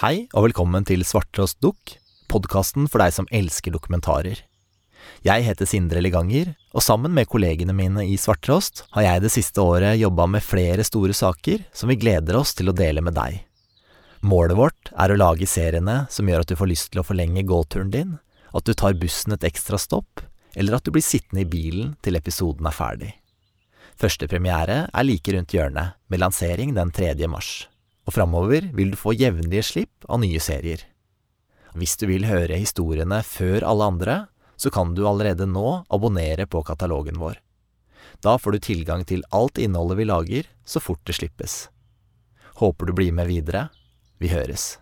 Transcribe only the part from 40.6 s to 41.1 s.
så fort